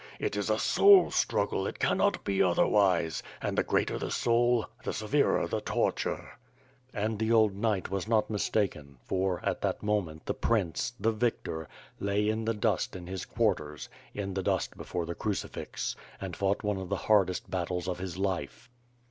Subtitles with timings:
[0.19, 4.93] It is a soul struggle, it cannot be otherwise; and the greater the soul, the
[4.93, 6.39] severer the torture..."
[6.91, 11.69] And the old knight was not mistaken for, at that moment the prince, the victor,
[11.99, 16.63] lay in the dust in his quarters, in the dust before the crucifix, and fought
[16.63, 18.71] one of the hardest battles of his life.